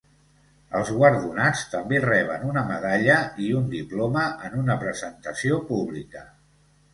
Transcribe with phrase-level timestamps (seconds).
[0.77, 3.19] Els guardonats també reben una medalla
[3.49, 6.27] i un diploma en una presentació pública.